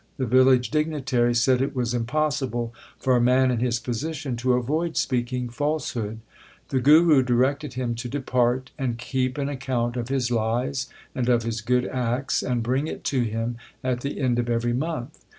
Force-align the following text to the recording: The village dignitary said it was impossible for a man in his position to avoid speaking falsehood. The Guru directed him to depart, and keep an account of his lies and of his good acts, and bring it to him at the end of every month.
The 0.17 0.25
village 0.25 0.71
dignitary 0.71 1.35
said 1.35 1.61
it 1.61 1.75
was 1.75 1.93
impossible 1.93 2.73
for 2.97 3.15
a 3.15 3.21
man 3.21 3.51
in 3.51 3.59
his 3.59 3.77
position 3.77 4.35
to 4.37 4.53
avoid 4.53 4.97
speaking 4.97 5.47
falsehood. 5.47 6.21
The 6.69 6.79
Guru 6.79 7.21
directed 7.21 7.75
him 7.75 7.93
to 7.93 8.09
depart, 8.09 8.71
and 8.79 8.97
keep 8.97 9.37
an 9.37 9.47
account 9.47 9.97
of 9.97 10.09
his 10.09 10.31
lies 10.31 10.89
and 11.13 11.29
of 11.29 11.43
his 11.43 11.61
good 11.61 11.85
acts, 11.85 12.41
and 12.41 12.63
bring 12.63 12.87
it 12.87 13.03
to 13.13 13.21
him 13.21 13.57
at 13.83 14.01
the 14.01 14.19
end 14.19 14.39
of 14.39 14.49
every 14.49 14.73
month. 14.73 15.23